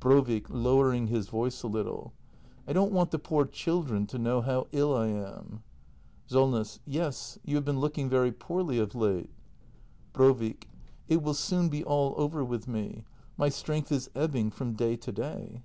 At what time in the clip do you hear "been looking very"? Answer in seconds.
7.64-8.30